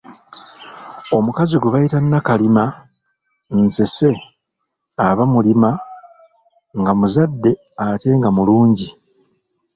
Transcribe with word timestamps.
Omukazi 1.17 1.55
gwe 1.57 1.71
bayita 1.73 1.99
Nakalima 2.01 2.63
nseese 3.61 4.09
aba 5.07 5.23
mulima, 5.33 5.71
nga 6.79 6.91
muzadde 6.97 7.51
ate 7.85 8.09
nga 8.17 8.29
mulungi 8.35 8.87